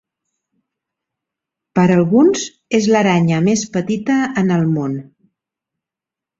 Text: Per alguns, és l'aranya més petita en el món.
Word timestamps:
Per 1.81 1.83
alguns, 1.97 2.47
és 2.79 2.89
l'aranya 2.95 3.45
més 3.51 3.69
petita 3.79 4.19
en 4.45 4.53
el 4.59 4.69
món. 4.81 4.99